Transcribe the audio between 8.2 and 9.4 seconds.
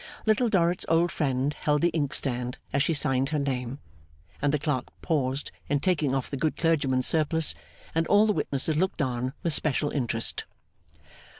the witnesses looked on